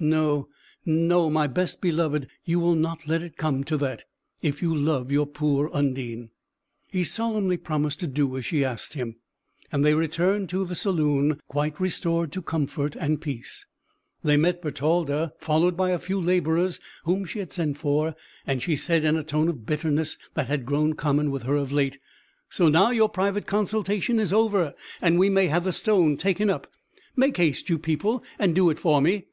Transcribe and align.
No, 0.00 0.48
no, 0.86 1.28
my 1.28 1.46
best 1.46 1.82
beloved; 1.82 2.26
you 2.46 2.58
will 2.58 2.74
not 2.74 3.06
let 3.06 3.20
it 3.20 3.36
come 3.36 3.62
to 3.64 3.76
that, 3.76 4.04
if 4.40 4.62
you 4.62 4.74
love 4.74 5.12
your 5.12 5.26
poor 5.26 5.68
Undine." 5.74 6.30
He 6.90 7.04
solemnly 7.04 7.58
promised 7.58 8.00
to 8.00 8.06
do 8.06 8.34
as 8.38 8.46
she 8.46 8.64
asked 8.64 8.94
him, 8.94 9.16
and 9.70 9.84
they 9.84 9.92
returned 9.92 10.48
to 10.48 10.64
the 10.64 10.74
saloon, 10.74 11.42
quite 11.46 11.78
restored 11.78 12.32
to 12.32 12.40
comfort 12.40 12.96
and 12.96 13.20
peace. 13.20 13.66
They 14.24 14.38
met 14.38 14.62
Bertalda, 14.62 15.34
followed 15.38 15.76
by 15.76 15.90
a 15.90 15.98
few 15.98 16.18
labourers 16.18 16.80
whom 17.04 17.26
she 17.26 17.40
had 17.40 17.52
sent 17.52 17.76
for, 17.76 18.14
and 18.46 18.62
she 18.62 18.76
said 18.76 19.04
in 19.04 19.18
a 19.18 19.22
tone 19.22 19.50
of 19.50 19.66
bitterness 19.66 20.16
that 20.32 20.46
had 20.46 20.64
grown 20.64 20.94
common 20.94 21.30
with 21.30 21.42
her 21.42 21.56
of 21.56 21.70
late, 21.70 21.98
"So, 22.48 22.70
now 22.70 22.92
your 22.92 23.10
private 23.10 23.44
consultation 23.44 24.18
is 24.18 24.32
over, 24.32 24.72
and 25.02 25.18
we 25.18 25.28
may 25.28 25.48
have 25.48 25.64
the 25.64 25.70
stone 25.72 26.16
taken 26.16 26.48
up. 26.48 26.66
Make 27.14 27.36
haste, 27.36 27.68
you 27.68 27.78
people, 27.78 28.24
and 28.38 28.54
do 28.54 28.70
it 28.70 28.78
for 28.78 29.02
me." 29.02 29.26